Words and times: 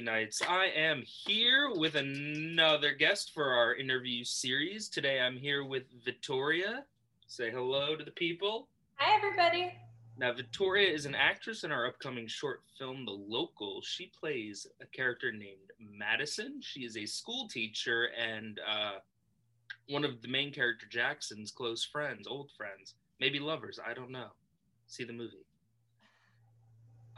Nights. 0.00 0.40
I 0.48 0.66
am 0.76 1.02
here 1.04 1.70
with 1.74 1.94
another 1.94 2.92
guest 2.92 3.32
for 3.34 3.52
our 3.52 3.74
interview 3.74 4.24
series. 4.24 4.88
Today 4.88 5.20
I'm 5.20 5.36
here 5.36 5.64
with 5.64 5.84
Victoria. 6.04 6.84
Say 7.26 7.50
hello 7.50 7.96
to 7.96 8.04
the 8.04 8.10
people. 8.10 8.68
Hi, 8.96 9.16
everybody. 9.16 9.72
Now, 10.18 10.32
Victoria 10.32 10.92
is 10.92 11.06
an 11.06 11.14
actress 11.14 11.64
in 11.64 11.72
our 11.72 11.86
upcoming 11.86 12.26
short 12.26 12.62
film, 12.78 13.04
The 13.04 13.12
Local. 13.12 13.80
She 13.82 14.12
plays 14.18 14.66
a 14.80 14.86
character 14.86 15.32
named 15.32 15.72
Madison. 15.80 16.60
She 16.60 16.80
is 16.80 16.96
a 16.96 17.06
school 17.06 17.48
teacher 17.48 18.08
and 18.18 18.60
uh, 18.68 18.98
one 19.88 20.04
of 20.04 20.22
the 20.22 20.28
main 20.28 20.52
character 20.52 20.86
Jackson's 20.90 21.50
close 21.50 21.84
friends, 21.84 22.26
old 22.26 22.50
friends, 22.56 22.94
maybe 23.20 23.38
lovers. 23.38 23.78
I 23.84 23.94
don't 23.94 24.10
know. 24.10 24.28
See 24.86 25.04
the 25.04 25.12
movie. 25.12 25.44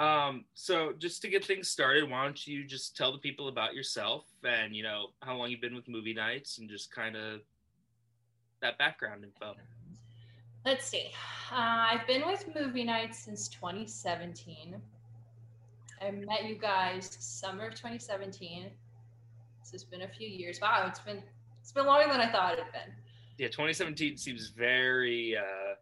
Um, 0.01 0.47
so 0.55 0.95
just 0.99 1.21
to 1.23 1.29
get 1.29 1.45
things 1.45 1.69
started, 1.69 2.11
why 2.11 2.25
don't 2.25 2.47
you 2.47 2.65
just 2.65 2.97
tell 2.97 3.13
the 3.13 3.19
people 3.19 3.49
about 3.49 3.75
yourself 3.75 4.25
and 4.43 4.75
you 4.75 4.83
know 4.83 5.09
how 5.21 5.37
long 5.37 5.51
you've 5.51 5.61
been 5.61 5.75
with 5.75 5.89
movie 5.89 6.15
nights 6.15 6.59
and 6.59 6.71
just 6.71 6.91
kind 6.91 7.17
of 7.17 7.43
that 8.63 8.79
background 8.79 9.25
info. 9.25 9.55
Let's 10.65 10.87
see. 10.87 11.11
Uh, 11.53 11.57
I've 11.93 12.07
been 12.07 12.27
with 12.27 12.47
movie 12.55 12.85
nights 12.85 13.19
since 13.19 13.49
2017. 13.49 14.81
I 16.01 16.11
met 16.11 16.45
you 16.45 16.55
guys 16.55 17.17
summer 17.21 17.67
of 17.67 17.75
2017. 17.75 18.71
This 19.61 19.73
has 19.73 19.85
been 19.85 20.03
a 20.03 20.09
few 20.09 20.29
years. 20.29 20.61
Wow, 20.63 20.87
it's 20.89 21.01
been 21.01 21.23
it's 21.61 21.73
been 21.73 21.85
longer 21.85 22.11
than 22.11 22.23
I 22.23 22.33
thought 22.33 22.55
it'd 22.55 22.65
been. 22.73 22.95
Yeah, 23.37 23.49
2017 23.49 24.17
seems 24.17 24.49
very 24.49 25.37
uh 25.37 25.75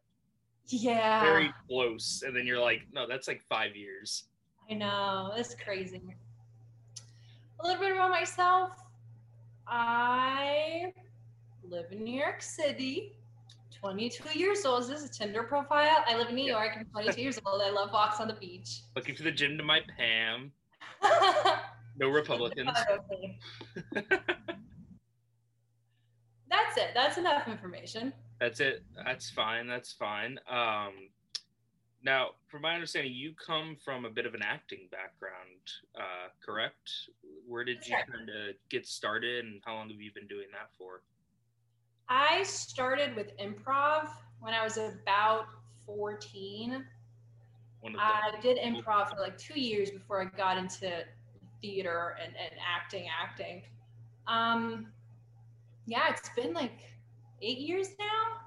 Yeah. 0.69 1.21
very 1.23 1.53
close 1.69 2.23
and 2.27 2.37
then 2.37 2.47
you're 2.47 2.61
like 2.61 2.83
no 2.93 3.07
that's 3.09 3.27
like 3.29 3.43
five 3.49 3.75
years 3.77 4.25
I 4.71 4.75
know. 4.75 5.33
That's 5.35 5.55
crazy. 5.55 6.03
A 7.61 7.67
little 7.67 7.81
bit 7.81 7.93
about 7.93 8.11
myself. 8.11 8.73
I 9.67 10.93
live 11.67 11.87
in 11.91 12.05
New 12.05 12.21
York 12.21 12.43
City. 12.43 13.15
22 13.81 14.39
years 14.39 14.67
old. 14.67 14.83
This 14.83 14.91
Is 14.91 15.09
this 15.09 15.17
a 15.17 15.21
Tinder 15.21 15.45
profile? 15.45 16.05
I 16.07 16.17
live 16.19 16.29
in 16.29 16.35
New 16.35 16.45
Yeah. 16.45 16.63
York. 16.63 16.73
I'm 16.77 16.85
22 16.85 17.19
years 17.23 17.41
old. 17.47 17.63
I 17.63 17.71
love 17.71 17.93
walks 17.95 18.21
on 18.21 18.29
the 18.29 18.35
beach. 18.35 18.83
looking 18.95 19.15
for 19.15 19.23
the 19.23 19.31
Jim 19.33 19.57
to 19.57 19.65
my 19.65 19.81
pam 19.97 20.53
no 21.99 22.09
republicans 22.11 22.69
That's 26.51 26.77
it. 26.77 26.91
That's 26.95 27.17
enough 27.19 27.49
information. 27.49 28.13
That's 28.41 28.61
it. 28.61 28.85
That's 29.05 29.31
fine. 29.31 29.67
That's 29.67 29.93
fine. 29.93 30.39
Um 30.51 31.11
now 32.05 32.31
from 32.47 32.63
my 32.63 32.75
understanding 32.75 33.13
you 33.13 33.35
come 33.35 33.77
from 33.85 34.05
a 34.05 34.11
bit 34.11 34.25
of 34.25 34.35
an 34.35 34.43
acting 34.43 34.89
background 34.91 35.61
uh 35.97 36.29
correct? 36.45 36.91
Where 37.47 37.65
did 37.65 37.87
you 37.87 37.97
kind 37.97 38.29
of 38.29 38.55
get 38.69 38.87
started 38.87 39.45
and 39.45 39.61
how 39.65 39.75
long 39.75 39.91
have 39.91 40.01
you 40.01 40.13
been 40.13 40.27
doing 40.27 40.47
that 40.53 40.71
for? 40.79 41.03
I 42.09 42.43
started 42.43 43.15
with 43.17 43.37
improv 43.39 44.09
when 44.41 44.55
I 44.55 44.65
was 44.65 44.79
about 44.79 45.47
14. 45.87 46.85
one 47.81 47.97
I 47.99 48.33
did 48.41 48.59
improv 48.59 49.11
for 49.11 49.21
like 49.21 49.37
two 49.37 49.61
years 49.61 49.91
before 49.91 50.23
I 50.23 50.37
got 50.37 50.57
into 50.57 51.05
theater 51.61 52.17
and, 52.23 52.35
and 52.37 52.53
acting, 52.65 53.07
acting. 53.09 53.63
Um, 54.27 54.87
yeah, 55.87 56.11
it's 56.11 56.31
been 56.37 56.53
like 56.53 56.81
eight 57.43 57.59
years 57.59 57.89
now. 57.99 58.41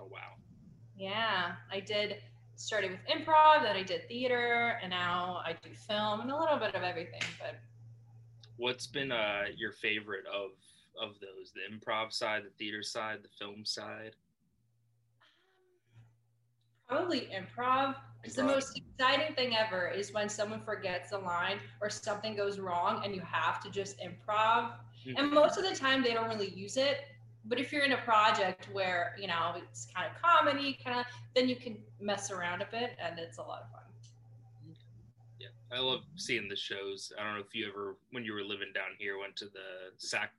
oh 0.00 0.08
wow 0.10 0.36
Yeah, 0.96 1.52
I 1.72 1.80
did 1.80 2.16
started 2.56 2.90
with 2.90 3.00
improv, 3.06 3.62
then 3.62 3.76
I 3.76 3.84
did 3.84 4.08
theater, 4.08 4.78
and 4.82 4.90
now 4.90 5.40
I 5.44 5.54
do 5.62 5.70
film 5.74 6.20
and 6.20 6.30
a 6.30 6.36
little 6.36 6.58
bit 6.58 6.74
of 6.74 6.82
everything. 6.82 7.22
But 7.38 7.56
what's 8.56 8.86
been 8.86 9.12
uh 9.12 9.44
your 9.56 9.72
favorite 9.72 10.26
of 10.26 10.50
of 11.00 11.14
those 11.20 11.52
the 11.52 11.60
improv 11.72 12.12
side 12.12 12.42
the 12.44 12.50
theater 12.58 12.82
side 12.82 13.20
the 13.22 13.28
film 13.38 13.64
side 13.64 14.16
probably 16.88 17.28
improv. 17.32 17.94
Because 18.20 18.34
the 18.34 18.42
most 18.42 18.76
exciting 18.76 19.34
thing 19.36 19.54
ever 19.54 19.88
is 19.88 20.12
when 20.12 20.28
someone 20.28 20.60
forgets 20.60 21.12
a 21.12 21.18
line 21.18 21.58
or 21.80 21.88
something 21.88 22.34
goes 22.34 22.58
wrong 22.58 23.02
and 23.04 23.14
you 23.14 23.20
have 23.20 23.62
to 23.62 23.70
just 23.70 24.00
improv. 24.00 24.72
And 25.16 25.30
most 25.30 25.56
of 25.56 25.64
the 25.64 25.74
time 25.74 26.02
they 26.02 26.14
don't 26.14 26.28
really 26.28 26.50
use 26.50 26.76
it. 26.76 27.04
But 27.48 27.58
if 27.58 27.72
you're 27.72 27.84
in 27.84 27.92
a 27.92 27.98
project 27.98 28.68
where, 28.72 29.16
you 29.18 29.26
know, 29.26 29.54
it's 29.56 29.88
kind 29.94 30.06
of 30.06 30.20
comedy, 30.20 30.78
kind 30.84 31.00
of, 31.00 31.06
then 31.34 31.48
you 31.48 31.56
can 31.56 31.78
mess 32.00 32.30
around 32.30 32.60
a 32.60 32.66
bit 32.70 32.96
and 33.02 33.18
it's 33.18 33.38
a 33.38 33.42
lot 33.42 33.62
of 33.62 33.70
fun. 33.70 33.82
Yeah, 35.40 35.48
I 35.72 35.80
love 35.80 36.00
seeing 36.16 36.48
the 36.48 36.56
shows. 36.56 37.10
I 37.18 37.24
don't 37.24 37.34
know 37.34 37.40
if 37.40 37.54
you 37.54 37.66
ever, 37.68 37.96
when 38.10 38.24
you 38.24 38.34
were 38.34 38.42
living 38.42 38.68
down 38.74 38.90
here, 38.98 39.18
went 39.18 39.34
to 39.36 39.46
the 39.46 39.96
SAC. 39.96 40.30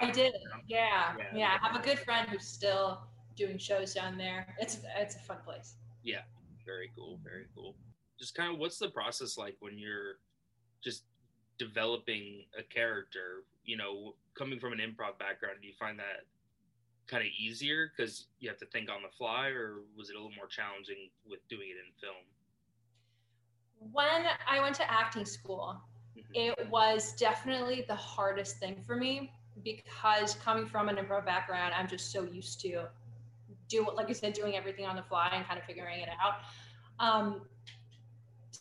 I 0.00 0.08
uh, 0.08 0.12
did. 0.12 0.34
Yeah, 0.66 1.14
Yeah. 1.16 1.24
yeah. 1.34 1.58
I 1.62 1.66
have 1.68 1.80
a 1.80 1.84
good 1.84 2.00
friend 2.00 2.28
who's 2.28 2.46
still 2.46 3.02
doing 3.36 3.56
shows 3.56 3.94
down 3.94 4.18
there. 4.18 4.54
It's 4.58 4.78
it's 4.98 5.14
a 5.14 5.20
fun 5.20 5.38
place. 5.44 5.76
Yeah. 6.02 6.22
Very 6.64 6.90
cool. 6.96 7.20
Very 7.22 7.46
cool. 7.54 7.76
Just 8.18 8.34
kind 8.34 8.52
of, 8.52 8.58
what's 8.58 8.78
the 8.78 8.88
process 8.88 9.38
like 9.38 9.56
when 9.60 9.78
you're 9.78 10.18
just 10.82 11.04
developing 11.58 12.44
a 12.58 12.62
character? 12.62 13.44
You 13.64 13.76
know, 13.76 14.14
coming 14.34 14.58
from 14.58 14.72
an 14.72 14.78
improv 14.78 15.18
background, 15.18 15.58
do 15.60 15.66
you 15.66 15.74
find 15.78 15.98
that 15.98 16.24
kind 17.06 17.22
of 17.22 17.30
easier 17.38 17.92
because 17.96 18.26
you 18.40 18.48
have 18.48 18.58
to 18.58 18.66
think 18.66 18.90
on 18.90 19.02
the 19.02 19.08
fly, 19.16 19.48
or 19.48 19.80
was 19.96 20.10
it 20.10 20.16
a 20.16 20.18
little 20.18 20.36
more 20.36 20.46
challenging 20.46 21.10
with 21.28 21.46
doing 21.48 21.68
it 21.68 21.76
in 21.76 21.92
film? 22.00 22.24
When 23.92 24.24
I 24.48 24.60
went 24.60 24.74
to 24.76 24.90
acting 24.90 25.24
school, 25.24 25.80
Mhm. 26.16 26.24
it 26.34 26.68
was 26.68 27.14
definitely 27.14 27.82
the 27.82 27.94
hardest 27.94 28.58
thing 28.58 28.82
for 28.82 28.96
me 28.96 29.32
because 29.62 30.34
coming 30.36 30.66
from 30.66 30.88
an 30.88 30.96
improv 30.96 31.24
background, 31.24 31.74
I'm 31.74 31.88
just 31.88 32.10
so 32.10 32.22
used 32.24 32.60
to 32.60 32.88
do 33.68 33.88
like 33.94 34.08
i 34.08 34.12
said, 34.12 34.32
doing 34.32 34.56
everything 34.56 34.86
on 34.86 34.96
the 34.96 35.02
fly 35.02 35.28
and 35.32 35.44
kind 35.46 35.58
of 35.58 35.64
figuring 35.64 36.00
it 36.00 36.08
out. 36.20 36.42
Um, 36.98 37.48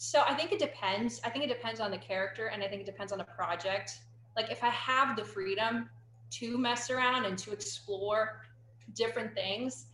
so 0.05 0.21
I 0.27 0.35
think 0.35 0.51
it 0.51 0.59
depends. 0.59 1.19
I 1.23 1.29
think 1.31 1.43
it 1.45 1.47
depends 1.47 1.79
on 1.79 1.89
the 1.89 1.97
character 1.97 2.47
and 2.47 2.61
I 2.63 2.67
think 2.67 2.81
it 2.81 2.85
depends 2.85 3.11
on 3.11 3.17
the 3.17 3.23
project. 3.23 4.01
Like 4.35 4.51
if 4.51 4.63
I 4.63 4.69
have 4.69 5.15
the 5.17 5.25
freedom 5.25 5.89
to 6.31 6.57
mess 6.59 6.91
around 6.91 7.25
and 7.25 7.35
to 7.39 7.51
explore 7.51 8.41
different 8.93 9.33
things, 9.33 9.87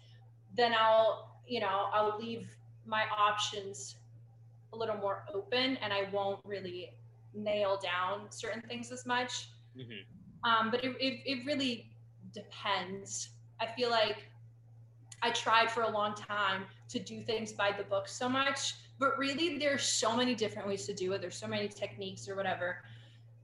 then 0.53 0.73
I'll, 0.77 1.39
you 1.47 1.61
know, 1.61 1.87
I'll 1.93 2.17
leave 2.19 2.49
my 2.85 3.03
options 3.17 3.95
a 4.73 4.75
little 4.75 4.97
more 4.97 5.23
open 5.33 5.77
and 5.77 5.93
I 5.93 6.09
won't 6.11 6.41
really 6.43 6.93
nail 7.33 7.79
down 7.81 8.29
certain 8.31 8.61
things 8.63 8.91
as 8.91 9.05
much. 9.05 9.47
Mhm. 9.77 10.03
Um, 10.43 10.71
but 10.71 10.83
it, 10.83 10.93
it, 10.99 11.21
it 11.25 11.45
really 11.45 11.89
depends. 12.33 13.29
I 13.61 13.67
feel 13.67 13.89
like 13.89 14.27
I 15.21 15.31
tried 15.31 15.71
for 15.71 15.83
a 15.83 15.89
long 15.89 16.15
time 16.15 16.65
to 16.89 16.99
do 16.99 17.21
things 17.21 17.53
by 17.53 17.71
the 17.71 17.83
book 17.83 18.09
so 18.09 18.27
much, 18.27 18.73
but 19.01 19.17
really 19.17 19.57
there's 19.57 19.81
so 19.81 20.15
many 20.15 20.35
different 20.35 20.67
ways 20.67 20.85
to 20.85 20.93
do 20.93 21.11
it. 21.13 21.21
There's 21.21 21.35
so 21.35 21.47
many 21.47 21.67
techniques 21.67 22.29
or 22.29 22.35
whatever. 22.35 22.83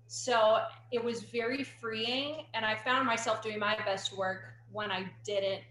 So 0.05 0.59
it 0.91 1.03
was 1.03 1.23
very 1.23 1.63
freeing 1.63 2.45
and 2.53 2.63
I 2.63 2.75
found 2.75 3.07
myself 3.07 3.41
doing 3.41 3.57
my 3.57 3.75
best 3.83 4.15
work 4.15 4.53
when 4.71 4.91
I 4.91 5.09
didn't 5.25 5.63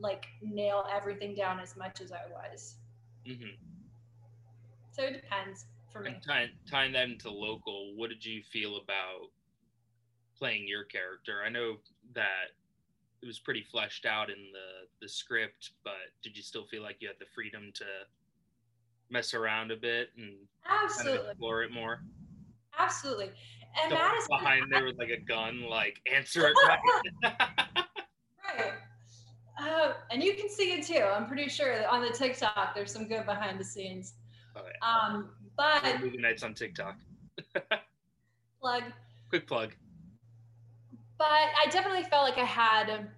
like 0.00 0.26
nail 0.40 0.86
everything 0.90 1.34
down 1.34 1.60
as 1.60 1.76
much 1.76 2.00
as 2.00 2.12
I 2.12 2.26
was. 2.32 2.76
Mhm. 3.26 3.58
So 4.90 5.02
it 5.02 5.12
depends 5.12 5.66
for 5.92 6.00
me. 6.00 6.12
And 6.12 6.22
tying, 6.22 6.50
tying 6.66 6.92
that 6.92 7.10
into 7.10 7.30
local, 7.30 7.94
what 7.94 8.08
did 8.08 8.24
you 8.24 8.42
feel 8.42 8.78
about 8.78 9.30
playing 10.38 10.66
your 10.66 10.84
character? 10.84 11.42
I 11.44 11.50
know 11.50 11.76
that 12.14 12.52
it 13.20 13.26
was 13.26 13.38
pretty 13.38 13.64
fleshed 13.64 14.06
out 14.06 14.30
in 14.30 14.50
the 14.52 14.88
the 15.02 15.08
script, 15.08 15.72
but 15.84 16.08
did 16.22 16.36
you 16.36 16.42
still 16.42 16.66
feel 16.66 16.82
like 16.82 17.02
you 17.02 17.08
had 17.08 17.18
the 17.18 17.26
freedom 17.34 17.70
to 17.74 17.84
mess 19.10 19.34
around 19.34 19.70
a 19.70 19.76
bit 19.76 20.10
and 20.16 20.34
kind 20.66 21.08
of 21.08 21.26
explore 21.26 21.62
it 21.62 21.72
more? 21.72 22.02
Absolutely. 22.78 23.30
And 23.82 23.92
Madison, 23.92 24.28
behind 24.30 24.64
there 24.70 24.84
with 24.84 24.98
like 24.98 25.10
a 25.10 25.20
gun, 25.20 25.62
like 25.68 26.00
answer 26.12 26.48
it 26.48 26.54
right. 26.66 26.78
right. 28.58 28.72
Uh, 29.58 29.94
and 30.10 30.22
you 30.22 30.34
can 30.34 30.48
see 30.48 30.72
it 30.72 30.86
too. 30.86 31.02
I'm 31.02 31.26
pretty 31.26 31.48
sure 31.48 31.86
on 31.88 32.02
the 32.02 32.10
TikTok 32.10 32.74
there's 32.74 32.92
some 32.92 33.08
good 33.08 33.24
behind 33.26 33.58
the 33.58 33.64
scenes. 33.64 34.14
Oh, 34.54 34.62
yeah. 34.64 34.88
Um, 34.88 35.30
but 35.56 36.00
Movie 36.00 36.18
nights 36.18 36.42
on 36.42 36.54
TikTok. 36.54 36.96
plug. 38.60 38.82
Quick 39.28 39.46
plug. 39.46 39.72
But 41.18 41.26
I 41.28 41.66
definitely 41.70 42.04
felt 42.04 42.24
like 42.24 42.38
I 42.38 42.44
had 42.44 43.08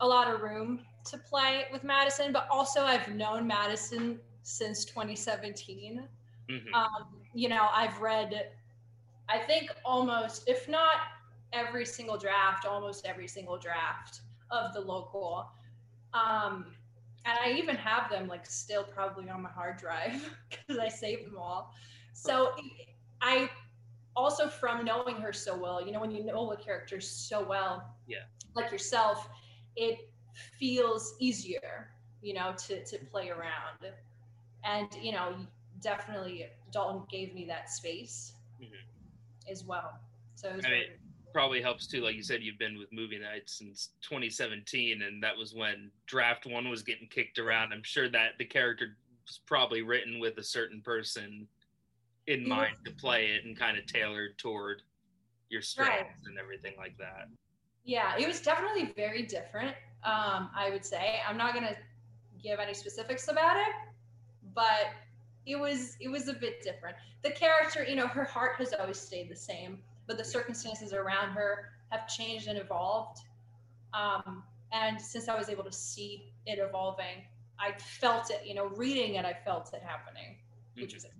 a 0.00 0.06
lot 0.06 0.32
of 0.32 0.40
room 0.40 0.80
to 1.06 1.18
play 1.18 1.64
with 1.72 1.82
Madison. 1.82 2.32
But 2.32 2.46
also, 2.50 2.82
I've 2.82 3.08
known 3.08 3.46
Madison 3.46 4.20
since 4.48 4.84
2017. 4.84 6.08
Mhm. 6.48 6.72
um, 6.74 7.22
you 7.34 7.48
know, 7.48 7.68
I've 7.72 8.00
read, 8.00 8.52
I 9.28 9.38
think 9.38 9.70
almost, 9.84 10.48
if 10.48 10.68
not 10.68 10.96
every 11.52 11.86
single 11.86 12.18
draft, 12.18 12.66
almost 12.66 13.06
every 13.06 13.28
single 13.28 13.58
draft 13.58 14.20
of 14.50 14.72
the 14.74 14.80
local. 14.80 15.50
Um, 16.14 16.76
and 17.24 17.38
I 17.42 17.52
even 17.58 17.76
have 17.76 18.10
them 18.10 18.28
like 18.28 18.46
still 18.46 18.84
probably 18.84 19.28
on 19.28 19.42
my 19.42 19.50
hard 19.50 19.78
drive 19.78 20.34
because 20.50 20.78
I 20.78 20.88
saved 20.88 21.26
them 21.26 21.38
all. 21.38 21.72
So 22.12 22.52
I 23.20 23.50
also 24.16 24.48
from 24.48 24.84
knowing 24.84 25.16
her 25.16 25.32
so 25.32 25.56
well, 25.56 25.84
you 25.84 25.92
know, 25.92 26.00
when 26.00 26.10
you 26.10 26.24
know 26.24 26.52
a 26.52 26.56
character 26.56 27.00
so 27.00 27.46
well, 27.46 27.94
Yeah. 28.06 28.24
like 28.54 28.70
yourself, 28.72 29.28
it 29.76 29.98
feels 30.58 31.14
easier, 31.20 31.90
you 32.22 32.34
know, 32.34 32.54
to 32.68 32.84
to 32.84 32.98
play 33.06 33.30
around. 33.30 33.92
And 34.68 34.88
you 35.02 35.12
know, 35.12 35.34
definitely 35.80 36.46
Dalton 36.72 37.04
gave 37.10 37.34
me 37.34 37.46
that 37.46 37.70
space 37.70 38.34
Mhm. 38.60 38.84
as 39.50 39.64
well. 39.64 39.98
So 40.34 40.50
it 40.50 40.56
was 40.56 40.66
I 40.66 40.70
mean, 40.70 40.84
probably 41.32 41.62
helps 41.62 41.86
too. 41.86 42.02
Like 42.02 42.16
you 42.16 42.22
said, 42.22 42.42
you've 42.42 42.58
been 42.58 42.78
with 42.78 42.92
movie 42.92 43.18
nights 43.18 43.58
since 43.58 43.90
2017, 44.02 45.02
and 45.02 45.22
that 45.22 45.36
was 45.36 45.54
when 45.54 45.90
Draft 46.06 46.46
One 46.46 46.68
was 46.68 46.82
getting 46.82 47.08
kicked 47.08 47.38
around. 47.38 47.72
I'm 47.72 47.82
sure 47.82 48.08
that 48.10 48.32
the 48.38 48.44
character 48.44 48.96
was 49.26 49.40
probably 49.46 49.82
written 49.82 50.18
with 50.20 50.36
a 50.38 50.42
certain 50.44 50.82
person 50.82 51.48
in 52.26 52.42
Yeah. 52.42 52.56
mind 52.56 52.76
to 52.84 52.90
play 52.92 53.32
it, 53.32 53.44
and 53.44 53.56
kind 53.58 53.78
of 53.78 53.86
tailored 53.86 54.36
toward 54.38 54.82
your 55.48 55.62
strengths 55.62 56.26
and 56.26 56.38
everything 56.38 56.76
like 56.76 56.96
that. 56.98 57.28
yeah, 57.84 58.18
it 58.18 58.26
was 58.26 58.42
definitely 58.42 58.92
very 58.96 59.22
different. 59.22 59.74
Um, 60.04 60.50
I 60.54 60.68
would 60.70 60.84
say 60.84 61.22
I'm 61.26 61.38
not 61.38 61.54
gonna 61.54 61.74
give 62.42 62.60
any 62.60 62.74
specifics 62.74 63.28
about 63.28 63.56
it, 63.56 63.74
but 64.54 64.88
it 65.46 65.58
was 65.58 65.96
it 66.00 66.08
was 66.08 66.28
a 66.28 66.32
bit 66.34 66.62
different. 66.62 66.96
The 67.22 67.30
character, 67.30 67.84
you 67.84 67.96
know, 67.96 68.06
her 68.06 68.24
heart 68.24 68.56
has 68.58 68.72
always 68.78 68.98
stayed 68.98 69.30
the 69.30 69.36
same, 69.36 69.78
but 70.06 70.18
the 70.18 70.24
circumstances 70.24 70.92
around 70.92 71.30
her 71.30 71.70
have 71.90 72.06
changed 72.06 72.48
and 72.48 72.58
evolved. 72.58 73.20
Um, 73.94 74.42
and 74.72 75.00
since 75.00 75.28
I 75.28 75.36
was 75.36 75.48
able 75.48 75.64
to 75.64 75.72
see 75.72 76.32
it 76.46 76.58
evolving, 76.58 77.24
I 77.58 77.72
felt 77.78 78.30
it. 78.30 78.42
You 78.44 78.54
know, 78.54 78.66
reading 78.66 79.14
it, 79.14 79.24
I 79.24 79.32
felt 79.44 79.72
it 79.72 79.82
happening, 79.82 80.36
which 80.74 80.94
was 80.94 81.04
exciting. 81.04 81.14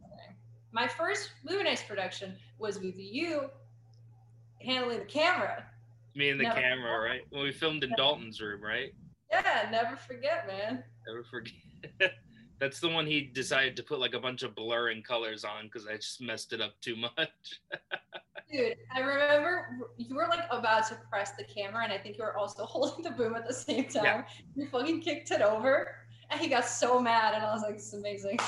My 0.70 0.86
first 0.86 1.30
movie 1.48 1.64
nights 1.64 1.82
production 1.82 2.34
was 2.58 2.78
with 2.78 2.94
you 2.98 3.48
handling 4.60 4.98
the 4.98 5.04
camera. 5.06 5.64
Me 6.14 6.28
and 6.30 6.38
the 6.38 6.44
Never- 6.44 6.60
camera, 6.60 7.00
right? 7.00 7.22
When 7.30 7.42
we 7.42 7.52
filmed 7.52 7.84
in 7.84 7.90
Dalton's 7.96 8.40
room, 8.40 8.62
right? 8.62 8.92
Yeah, 9.30 9.68
never 9.70 9.96
forget, 9.96 10.46
man. 10.46 10.82
Never 11.06 11.24
forget. 11.24 11.54
That's 12.60 12.80
the 12.80 12.88
one 12.88 13.06
he 13.06 13.20
decided 13.20 13.76
to 13.76 13.82
put 13.82 14.00
like 14.00 14.14
a 14.14 14.20
bunch 14.20 14.42
of 14.42 14.54
blurring 14.54 15.02
colors 15.02 15.44
on 15.44 15.64
because 15.64 15.86
I 15.86 15.96
just 15.96 16.20
messed 16.20 16.52
it 16.52 16.60
up 16.60 16.80
too 16.80 16.96
much. 16.96 17.10
Dude, 18.50 18.76
I 18.94 19.00
remember 19.00 19.90
you 19.96 20.14
were 20.14 20.26
like 20.28 20.44
about 20.50 20.88
to 20.88 20.98
press 21.10 21.32
the 21.32 21.44
camera, 21.44 21.84
and 21.84 21.92
I 21.92 21.98
think 21.98 22.16
you 22.16 22.24
were 22.24 22.36
also 22.36 22.64
holding 22.64 23.04
the 23.04 23.10
boom 23.10 23.34
at 23.34 23.46
the 23.46 23.54
same 23.54 23.84
time. 23.84 24.04
Yeah. 24.04 24.24
You 24.56 24.66
fucking 24.68 25.00
kicked 25.00 25.30
it 25.30 25.42
over, 25.42 25.94
and 26.30 26.40
he 26.40 26.48
got 26.48 26.64
so 26.64 26.98
mad, 26.98 27.34
and 27.34 27.44
I 27.44 27.52
was 27.52 27.62
like, 27.62 27.74
"This 27.74 27.88
is 27.88 27.94
amazing." 27.94 28.38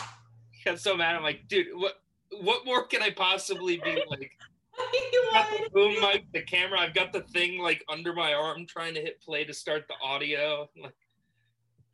He 0.50 0.64
got 0.64 0.80
so 0.80 0.96
mad. 0.96 1.16
I'm 1.16 1.22
like, 1.22 1.48
dude, 1.48 1.68
what 1.74 2.02
what 2.40 2.64
more 2.64 2.86
can 2.86 3.02
I 3.02 3.10
possibly 3.10 3.76
be 3.78 4.02
like? 4.08 4.32
The 4.76 5.70
boom 5.72 6.00
mic, 6.00 6.24
the 6.32 6.42
camera. 6.42 6.80
I've 6.80 6.94
got 6.94 7.12
the 7.12 7.20
thing 7.20 7.58
like 7.58 7.84
under 7.88 8.14
my 8.14 8.32
arm, 8.32 8.66
trying 8.66 8.94
to 8.94 9.00
hit 9.00 9.20
play 9.20 9.44
to 9.44 9.52
start 9.52 9.86
the 9.88 9.94
audio. 10.02 10.68
Like 10.80 10.94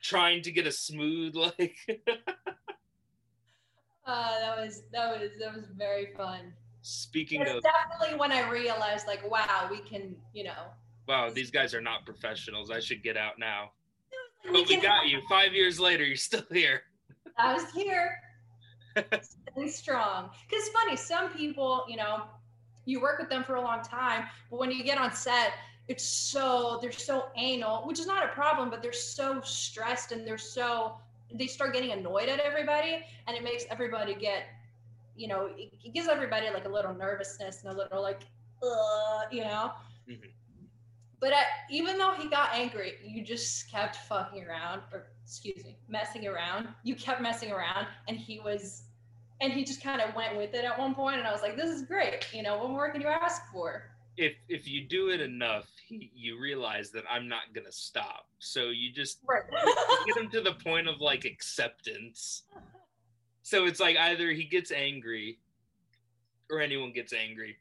trying 0.03 0.43
to 0.43 0.53
get 0.53 0.67
a 0.67 0.73
smooth 0.73 1.35
like. 1.37 1.77
Uh, 4.07 4.39
that 4.39 4.57
was 4.57 4.83
that 4.93 5.21
was 5.21 5.31
that 5.41 5.55
was 5.55 5.65
very 5.77 6.13
fun. 6.17 6.53
Speaking 6.83 7.43
of, 7.43 7.61
definitely 7.63 8.17
when 8.17 8.31
I 8.31 8.49
realized, 8.49 9.09
like, 9.09 9.29
wow, 9.29 9.67
we 9.69 9.79
can, 9.79 10.15
you 10.33 10.45
know, 10.45 10.71
wow, 11.09 11.31
these 11.31 11.51
guys 11.51 11.75
are 11.75 11.81
not 11.81 12.05
professionals. 12.07 12.71
I 12.71 12.79
should 12.79 13.03
get 13.03 13.17
out 13.17 13.41
now. 13.41 13.73
we 14.45 14.61
But 14.61 14.69
we 14.69 14.81
got 14.81 15.09
you. 15.09 15.21
Five 15.29 15.53
years 15.53 15.81
later, 15.81 16.05
you're 16.05 16.17
still 16.17 16.45
here. 16.53 16.83
I 17.37 17.53
was 17.55 17.69
here, 17.73 18.17
staying 18.97 19.69
strong. 19.69 20.31
Because 20.49 20.69
funny, 20.69 20.97
some 20.97 21.31
people, 21.31 21.85
you 21.89 21.97
know, 21.97 22.23
you 22.87 23.01
work 23.01 23.19
with 23.19 23.29
them 23.29 23.45
for 23.45 23.57
a 23.57 23.61
long 23.61 23.83
time, 23.83 24.25
but 24.51 24.59
when 24.59 24.71
you 24.71 24.83
get 24.83 24.97
on 24.99 25.13
set, 25.13 25.53
it's 25.89 26.05
so 26.05 26.79
they're 26.81 26.91
so 26.91 27.27
anal, 27.37 27.87
which 27.87 28.01
is 28.01 28.07
not 28.07 28.25
a 28.25 28.29
problem, 28.29 28.71
but 28.71 28.83
they're 28.83 28.93
so 28.93 29.41
stressed 29.43 30.13
and 30.13 30.27
they're 30.27 30.39
so 30.39 30.97
they 31.35 31.47
start 31.47 31.75
getting 31.75 31.93
annoyed 31.93 32.29
at 32.29 32.39
everybody, 32.41 33.05
and 33.27 33.37
it 33.37 33.43
makes 33.43 33.65
everybody 33.71 34.15
get, 34.15 34.45
you 35.17 35.29
know, 35.29 35.51
it, 35.57 35.93
gives 35.93 36.09
everybody 36.09 36.49
like 36.51 36.65
a 36.65 36.69
little 36.69 36.95
nervousness 36.95 37.65
and 37.65 37.73
a 37.73 37.77
little 37.77 38.01
like, 38.01 38.23
uh, 38.63 39.23
you 39.31 39.43
know. 39.43 39.73
Mhm. 40.09 40.31
But 41.19 41.33
I, 41.33 41.43
even 41.71 41.99
though 41.99 42.13
he 42.13 42.29
got 42.29 42.51
angry, 42.55 42.95
you 43.03 43.25
just 43.25 43.71
kept 43.71 43.97
fucking 43.97 44.45
around, 44.45 44.83
or 44.93 45.09
excuse 45.25 45.65
me, 45.65 45.77
messing 45.89 46.27
around. 46.29 46.69
You 46.85 46.95
kept 46.95 47.21
messing 47.21 47.51
around, 47.51 47.89
and 48.07 48.17
he 48.17 48.39
was, 48.39 48.85
and 49.41 49.53
he 49.53 49.65
just 49.65 49.83
kind 49.83 50.01
of 50.01 50.15
went 50.15 50.37
with 50.37 50.55
it 50.55 50.65
at 50.65 50.79
one 50.79 50.95
point, 50.95 51.19
and 51.19 51.27
I 51.27 51.33
was 51.33 51.43
like, 51.43 51.57
"This 51.57 51.71
is 51.71 51.83
great. 51.83 52.27
You 52.33 52.43
know, 52.43 52.59
what 52.59 52.71
more 52.71 52.91
can 52.91 53.01
you 53.01 53.09
ask 53.09 53.43
for?" 53.53 53.91
If 54.17 54.35
if 54.49 54.67
you 54.67 54.87
do 54.89 55.11
it 55.11 55.21
enough, 55.21 55.69
he, 55.87 56.11
you 56.15 56.41
realize 56.41 56.91
that 56.93 57.05
I'm 57.11 57.29
not 57.29 57.53
gonna 57.55 57.73
stop. 57.73 58.29
So 58.39 58.71
you 58.71 58.91
just 58.93 59.19
Right. 59.29 59.43
get 60.07 60.17
him 60.17 60.31
to 60.31 60.41
the 60.41 60.55
point 60.55 60.89
of 60.89 61.01
like 61.01 61.25
acceptance. 61.25 62.45
So 63.43 63.67
it's 63.67 63.79
like 63.79 63.97
either 63.97 64.31
he 64.33 64.45
gets 64.45 64.73
angry 64.73 65.39
or 66.51 66.61
anyone 66.61 66.93
gets 66.93 67.13
angry 67.13 67.57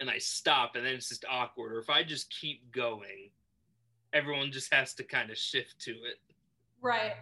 and 0.00 0.10
I 0.10 0.18
stop 0.18 0.76
and 0.76 0.84
then 0.84 0.94
it's 0.94 1.08
just 1.08 1.24
awkward. 1.28 1.72
Or 1.72 1.78
if 1.78 1.88
I 1.90 2.02
just 2.04 2.30
keep 2.30 2.70
going, 2.72 3.30
everyone 4.12 4.52
just 4.52 4.72
has 4.74 4.94
to 4.94 5.04
kind 5.04 5.30
of 5.30 5.38
shift 5.38 5.78
to 5.80 5.92
it. 5.92 6.18
right. 6.80 7.14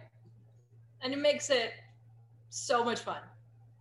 And 1.01 1.13
it 1.13 1.19
makes 1.19 1.49
it 1.49 1.73
so 2.51 2.83
much 2.83 2.99
fun. 2.99 3.21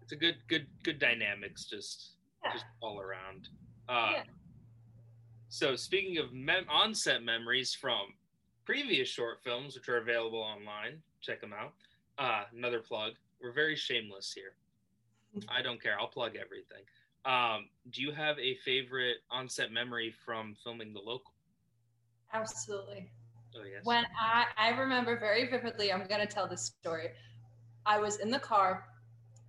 It's 0.02 0.12
a 0.12 0.16
good, 0.16 0.36
good, 0.48 0.66
good 0.84 0.98
dynamics 0.98 1.64
just 1.66 2.12
Yeah. 2.44 2.52
just 2.52 2.64
all 2.80 2.98
around. 3.00 3.48
Uh, 3.88 4.12
Yeah. 4.14 4.24
So 5.48 5.74
speaking 5.76 6.18
of 6.18 6.32
mem- 6.32 6.68
on-set 6.70 7.22
memories 7.24 7.74
from 7.74 8.14
previous 8.64 9.08
short 9.08 9.42
films, 9.42 9.74
which 9.74 9.88
are 9.88 9.96
available 9.98 10.38
online, 10.40 11.02
check 11.20 11.40
them 11.40 11.52
out. 11.52 11.74
Uh, 12.18 12.44
another 12.52 12.80
plug. 12.80 13.14
We're 13.40 13.52
very 13.52 13.74
shameless 13.74 14.32
here. 14.32 14.54
I 15.48 15.60
don't 15.62 15.82
care. 15.82 15.98
I'll 15.98 16.06
plug 16.08 16.36
everything. 16.36 16.84
Um, 17.24 17.68
do 17.90 18.00
you 18.00 18.12
have 18.12 18.38
a 18.38 18.54
favorite 18.58 19.18
on-set 19.30 19.72
memory 19.72 20.12
from 20.24 20.54
filming 20.62 20.92
The 20.92 21.00
Local? 21.00 21.34
Absolutely. 22.32 23.10
Oh 23.56 23.64
yes. 23.64 23.84
When 23.84 24.04
I, 24.18 24.46
I 24.56 24.68
remember 24.70 25.18
very 25.18 25.50
vividly, 25.50 25.92
I'm 25.92 26.06
going 26.06 26.20
to 26.20 26.26
tell 26.26 26.46
this 26.46 26.66
story. 26.80 27.10
I 27.86 27.98
was 27.98 28.16
in 28.16 28.30
the 28.30 28.38
car. 28.38 28.84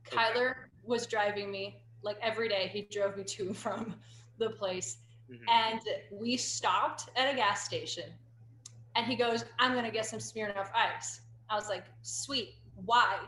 Okay. 0.07 0.17
Kyler 0.17 0.55
was 0.83 1.05
driving 1.07 1.51
me 1.51 1.81
like 2.03 2.17
every 2.21 2.49
day. 2.49 2.69
He 2.71 2.83
drove 2.83 3.17
me 3.17 3.23
to 3.23 3.47
and 3.47 3.57
from 3.57 3.95
the 4.37 4.49
place. 4.49 4.97
Mhm. 5.29 5.49
And 5.49 5.81
we 6.11 6.37
stopped 6.37 7.09
at 7.15 7.31
a 7.31 7.35
gas 7.35 7.63
station. 7.65 8.11
And 8.95 9.05
he 9.05 9.15
goes, 9.15 9.45
I'm 9.59 9.71
going 9.71 9.85
to 9.85 9.91
get 9.91 10.05
some 10.05 10.19
Smirnoff 10.19 10.69
ice. 10.75 11.21
I 11.49 11.55
was 11.55 11.69
like, 11.69 11.85
sweet. 12.01 12.55
Why? 12.75 13.19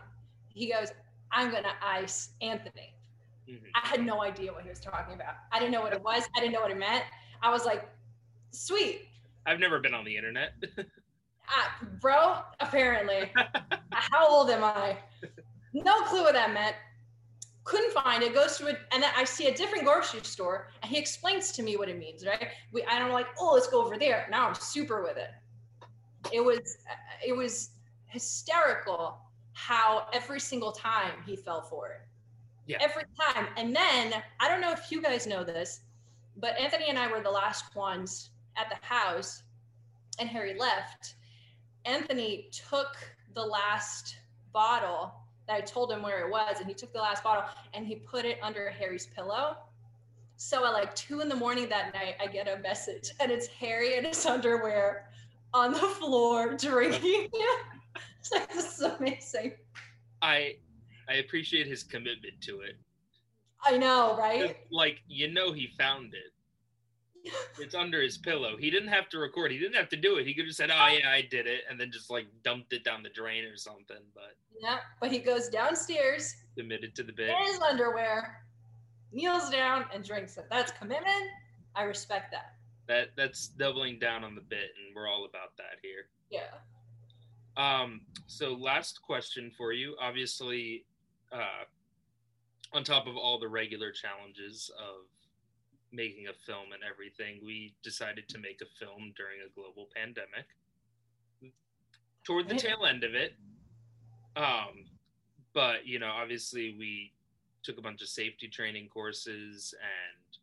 He 0.50 0.72
goes, 0.72 0.90
I'm 1.32 1.52
going 1.52 1.64
to 1.64 1.74
ice 1.82 2.30
Anthony. 2.42 2.94
Mhm. 3.48 3.62
I 3.76 3.88
had 3.88 4.04
no 4.04 4.22
idea 4.22 4.52
what 4.52 4.64
he 4.64 4.70
was 4.70 4.80
talking 4.80 5.14
about. 5.14 5.36
I 5.52 5.60
didn't 5.60 5.72
know 5.72 5.82
what 5.82 5.94
it 5.94 6.02
was. 6.02 6.28
I 6.36 6.40
didn't 6.40 6.54
know 6.54 6.62
what 6.62 6.72
it 6.72 6.78
meant. 6.78 7.06
I 7.42 7.50
was 7.50 7.66
like, 7.66 7.90
sweet. 8.52 9.08
I've 9.46 9.60
never 9.60 9.80
been 9.80 9.94
on 9.94 10.06
the 10.06 10.16
internet. 10.16 10.54
Ah, 11.50 11.78
bro, 12.00 12.38
apparently. 12.62 13.30
How 14.12 14.28
old 14.28 14.50
am 14.50 14.64
I? 14.64 14.98
No 15.74 16.02
clue 16.02 16.24
what 16.24 16.34
that 16.34 16.54
meant. 16.54 16.76
Couldn't 17.64 17.94
find 17.94 18.22
it. 18.24 18.34
Goes 18.34 18.58
to 18.58 18.68
it, 18.68 18.80
and 18.92 19.02
then 19.02 19.12
I 19.16 19.24
see 19.24 19.48
a 19.48 19.56
different 19.56 19.86
grocery 19.86 20.20
store, 20.24 20.68
and 20.82 20.92
he 20.92 20.98
explains 20.98 21.52
to 21.54 21.64
me 21.64 21.78
what 21.78 21.90
it 21.90 21.98
means. 21.98 22.26
Right? 22.26 22.50
We, 22.72 22.82
and 22.82 23.04
I'm 23.04 23.12
like, 23.12 23.28
oh, 23.40 23.54
let's 23.54 23.68
go 23.68 23.84
over 23.84 23.98
there. 23.98 24.28
Now 24.30 24.48
I'm 24.48 24.56
super 24.56 25.02
with 25.02 25.18
it. 25.18 25.30
It 26.32 26.44
was, 26.44 26.78
it 27.26 27.36
was 27.36 27.72
hysterical 28.08 29.18
how 29.54 30.08
every 30.14 30.40
single 30.40 30.72
time 30.72 31.12
he 31.26 31.36
fell 31.36 31.62
for 31.62 31.88
it. 31.90 32.02
Yeah. 32.66 32.78
Every 32.82 33.04
time, 33.20 33.48
and 33.58 33.76
then 33.76 34.14
I 34.40 34.48
don't 34.48 34.62
know 34.62 34.72
if 34.72 34.92
you 34.92 35.02
guys 35.02 35.28
know 35.28 35.44
this, 35.44 35.82
but 36.38 36.60
Anthony 36.60 36.86
and 36.90 36.98
I 36.98 37.12
were 37.12 37.22
the 37.22 37.30
last 37.30 37.76
ones 37.76 38.32
at 38.58 38.70
the 38.70 38.78
house, 38.86 39.44
and 40.20 40.30
Harry 40.30 40.58
left. 40.58 41.16
Anthony 41.86 42.50
took 42.52 42.96
the 43.34 43.44
last 43.44 44.18
bottle 44.52 45.13
that 45.48 45.56
I 45.58 45.62
told 45.62 45.92
him 45.92 46.02
where 46.02 46.25
it 46.25 46.32
was, 46.32 46.60
and 46.60 46.68
he 46.68 46.74
took 46.74 46.94
the 46.94 47.00
last 47.00 47.24
bottle 47.24 47.44
and 47.74 47.86
he 47.86 47.96
put 47.96 48.25
it 48.25 48.38
under 48.42 48.70
Harry's 48.70 49.08
pillow. 49.08 49.58
So 50.38 50.66
at 50.66 50.74
like 50.74 50.96
two 50.96 51.22
in 51.22 51.30
the 51.30 51.36
morning 51.36 51.70
that 51.70 51.94
night, 51.94 52.16
I 52.22 52.28
get 52.28 52.48
a 52.48 52.60
message, 52.62 53.12
and 53.20 53.32
it's 53.32 53.48
Harry 53.48 53.98
in 53.98 54.06
his 54.06 54.25
underwear 54.25 55.10
on 55.54 55.74
the 55.74 55.80
floor 55.80 56.54
drinking. 56.58 57.30
it's 58.20 58.32
like 58.32 58.52
this 58.54 58.80
is 58.80 58.82
amazing. 58.82 59.54
I 60.22 60.56
I 61.10 61.16
appreciate 61.16 61.68
his 61.68 61.84
commitment 61.84 62.42
to 62.42 62.62
it. 62.62 62.75
I 63.63 63.78
know, 63.78 64.18
right? 64.18 64.58
Like 64.72 65.00
you 65.08 65.32
know, 65.32 65.52
he 65.52 65.70
found 65.78 66.13
it. 66.13 66.32
It's 67.60 67.75
under 67.75 68.01
his 68.01 68.18
pillow. 68.18 68.58
He 68.58 68.70
didn't 68.70 68.89
have 68.89 69.08
to 69.10 69.18
record. 69.20 69.51
He 69.51 69.58
didn't 69.58 69.75
have 69.75 69.89
to 69.89 69.96
do 69.96 70.18
it. 70.18 70.27
He 70.27 70.34
could 70.34 70.46
have 70.46 70.56
said, 70.56 70.70
"Oh 70.72 70.88
yeah, 70.88 71.10
I 71.10 71.22
did 71.22 71.48
it," 71.48 71.62
and 71.70 71.80
then 71.80 71.92
just 71.92 72.10
like 72.10 72.25
dumped 72.44 72.74
it 72.74 72.84
down 72.84 73.03
the 73.03 73.10
drain 73.10 73.46
or 73.46 73.56
something. 73.56 73.98
But 74.13 74.36
Yeah, 74.60 74.80
but 75.00 75.12
he 75.12 75.20
goes 75.20 75.48
downstairs 75.50 76.36
committed 76.58 76.96
to 76.96 77.03
the 77.03 77.13
bit. 77.13 77.30
in 77.30 77.46
his 77.46 77.60
underwear, 77.62 78.44
kneels 79.12 79.50
down 79.50 79.86
and 79.94 80.03
drinks 80.03 80.38
it. 80.38 80.46
That's 80.51 80.72
commitment. 80.74 81.24
I 81.75 81.84
respect 81.84 82.32
that. 82.32 82.56
That 82.88 83.10
that's 83.15 83.48
doubling 83.48 84.00
down 84.00 84.24
on 84.24 84.36
the 84.36 84.42
bit, 84.42 84.72
and 84.86 84.94
we're 84.96 85.08
all 85.08 85.25
about 85.25 85.56
that 85.58 85.80
here. 85.82 86.10
Yeah. 86.30 86.50
Um, 87.56 88.01
so 88.27 88.53
last 88.53 89.01
question 89.01 89.51
for 89.56 89.72
you. 89.74 89.96
Obviously, 90.01 90.86
uh, 91.32 91.63
on 92.74 92.84
top 92.84 93.08
of 93.08 93.15
all 93.15 93.39
the 93.39 93.48
regular 93.48 93.92
challenges 93.92 94.72
of 94.80 95.06
making 95.94 96.28
a 96.28 96.34
film 96.46 96.74
and 96.74 96.82
everything, 96.84 97.40
we 97.46 97.76
decided 97.84 98.28
to 98.30 98.40
make 98.40 98.62
a 98.62 98.86
film 98.86 99.14
during 99.16 99.40
a 99.46 99.54
global 99.54 99.88
pandemic. 99.96 100.46
Toward 102.26 102.50
the 102.50 102.56
tail 102.56 102.86
end 102.88 103.04
of 103.04 103.14
it, 103.14 103.34
um, 104.36 104.86
but 105.54 105.86
you 105.86 106.00
know, 106.00 106.10
obviously, 106.10 106.76
we 106.78 107.12
took 107.64 107.78
a 107.78 107.82
bunch 107.82 108.02
of 108.02 108.08
safety 108.08 108.48
training 108.48 108.88
courses 108.88 109.74
and 109.80 110.38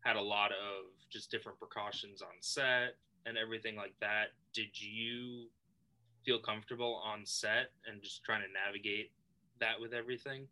had 0.00 0.16
a 0.16 0.22
lot 0.22 0.50
of 0.50 0.86
just 1.10 1.30
different 1.30 1.58
precautions 1.58 2.22
on 2.22 2.28
set 2.40 2.96
and 3.26 3.36
everything 3.36 3.76
like 3.76 3.94
that. 4.00 4.28
Did 4.52 4.80
you 4.80 5.46
feel 6.24 6.38
comfortable 6.38 7.02
on 7.04 7.24
set 7.24 7.70
and 7.86 8.02
just 8.02 8.24
trying 8.24 8.42
to 8.42 8.48
navigate 8.52 9.10
that 9.60 9.80
with 9.80 9.92
everything? 9.92 10.46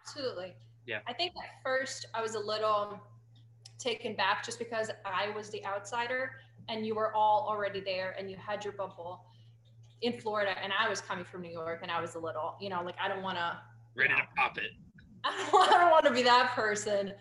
Absolutely. 0.00 0.54
Yeah. 0.86 1.00
I 1.06 1.12
think 1.12 1.32
at 1.42 1.62
first 1.62 2.06
I 2.14 2.22
was 2.22 2.34
a 2.34 2.40
little 2.40 3.00
taken 3.78 4.14
back 4.14 4.44
just 4.44 4.58
because 4.58 4.90
I 5.04 5.30
was 5.34 5.50
the 5.50 5.64
outsider 5.64 6.32
and 6.68 6.86
you 6.86 6.94
were 6.94 7.14
all 7.14 7.46
already 7.48 7.80
there 7.80 8.14
and 8.18 8.30
you 8.30 8.36
had 8.36 8.64
your 8.64 8.72
bubble 8.72 9.24
in 10.02 10.20
Florida 10.20 10.54
and 10.62 10.72
I 10.78 10.88
was 10.88 11.00
coming 11.00 11.24
from 11.24 11.42
New 11.42 11.50
York 11.50 11.80
and 11.82 11.90
I 11.90 12.00
was 12.00 12.14
a 12.14 12.18
little, 12.18 12.56
you 12.60 12.68
know, 12.68 12.82
like 12.82 12.96
I 13.02 13.08
don't 13.08 13.22
want 13.22 13.38
to 13.38 13.58
Ready 13.94 14.10
know, 14.10 14.18
to 14.18 14.26
pop 14.36 14.58
it. 14.58 14.72
I 15.24 15.48
don't, 15.50 15.70
don't 15.70 15.90
want 15.90 16.04
to 16.04 16.12
be 16.12 16.22
that 16.22 16.52
person. 16.54 17.12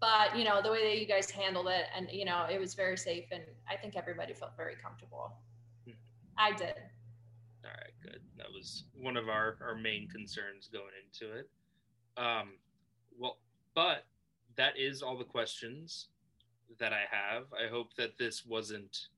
But 0.00 0.36
you 0.36 0.44
know 0.44 0.60
the 0.60 0.70
way 0.70 0.82
that 0.90 1.00
you 1.00 1.06
guys 1.06 1.30
handled 1.30 1.68
it, 1.68 1.84
and 1.96 2.08
you 2.10 2.24
know 2.24 2.46
it 2.50 2.58
was 2.58 2.74
very 2.74 2.96
safe, 2.96 3.26
and 3.30 3.42
I 3.70 3.76
think 3.76 3.94
everybody 3.96 4.34
felt 4.34 4.56
very 4.56 4.74
comfortable. 4.74 5.32
Mhm. 5.88 5.94
I 6.36 6.50
did. 6.52 6.74
All 7.64 7.70
right, 7.70 7.92
good. 8.02 8.20
That 8.36 8.50
was 8.52 8.84
one 9.00 9.16
of 9.16 9.28
our, 9.28 9.58
our 9.60 9.76
main 9.76 10.08
concerns 10.08 10.68
going 10.72 10.90
into 11.04 11.34
it. 11.36 11.48
Um, 12.16 12.54
well, 13.16 13.38
but 13.74 14.04
that 14.56 14.78
is 14.78 15.02
all 15.02 15.16
the 15.16 15.24
questions 15.24 16.08
that 16.78 16.92
I 16.92 17.02
have. 17.10 17.44
I 17.52 17.68
hope 17.70 17.94
that 17.96 18.18
this 18.18 18.44
wasn't 18.44 19.08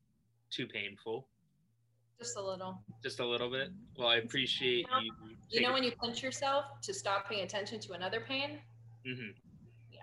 too 0.50 0.66
painful. 0.66 1.26
Just 2.18 2.36
a 2.36 2.42
little. 2.42 2.82
Just 3.02 3.20
a 3.20 3.26
little 3.26 3.50
bit. 3.50 3.68
Well, 3.96 4.08
I 4.08 4.16
appreciate 4.16 4.78
You 4.78 4.86
know- 4.90 5.00
you. 5.00 5.12
You 5.50 5.60
know 5.62 5.72
when 5.72 5.82
you 5.84 5.92
pinch 6.02 6.22
yourself 6.22 6.64
to 6.82 6.92
stop 6.92 7.28
paying 7.28 7.42
attention 7.44 7.80
to 7.80 7.92
another 7.92 8.20
pain? 8.20 8.58
Mm-hmm. 9.06 9.30
Yeah, 9.90 10.00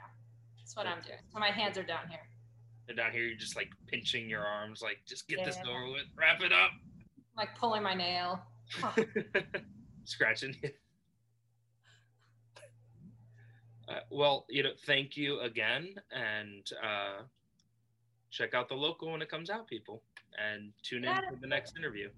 That's 0.58 0.76
what 0.76 0.88
I'm 0.88 1.02
doing. 1.06 1.20
So 1.32 1.40
my 1.40 1.52
hands 1.52 1.78
are 1.78 1.84
down 1.84 2.08
here. 2.10 2.28
And 2.88 2.98
down 2.98 3.12
here, 3.12 3.24
you're 3.24 3.38
just 3.38 3.56
like 3.56 3.70
pinching 3.88 4.30
your 4.30 4.42
arms, 4.46 4.82
like 4.82 4.98
just 5.08 5.28
get 5.28 5.44
this 5.46 5.58
Yeah. 5.64 5.72
over 5.72 5.92
with, 5.92 6.04
wrap 6.16 6.42
it 6.42 6.52
up, 6.52 6.72
like 7.38 7.56
pulling 7.58 7.84
my 7.84 7.94
nail. 7.94 8.40
Scratching. 10.06 10.56
uh, 13.88 14.00
well, 14.10 14.46
you 14.50 14.64
know, 14.64 14.72
thank 14.86 15.16
you 15.16 15.40
again, 15.42 15.96
and 16.12 16.68
uh, 16.84 17.22
check 18.32 18.54
out 18.54 18.68
the 18.68 18.76
local 18.76 19.12
when 19.12 19.22
it 19.22 19.30
comes 19.30 19.50
out, 19.50 19.68
people, 19.68 20.02
and 20.44 20.72
tune 20.84 21.06
in 21.06 21.16
for 21.16 21.36
the 21.40 21.48
next 21.48 21.78
interview. 21.78 22.10